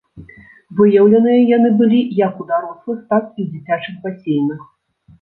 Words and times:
Выяўленыя 0.79 1.41
яны 1.57 1.69
былі 1.83 2.01
як 2.23 2.33
у 2.41 2.49
дарослых, 2.51 3.07
так 3.13 3.23
і 3.31 3.49
ў 3.49 3.55
дзіцячых 3.55 3.95
басейнах. 4.09 4.71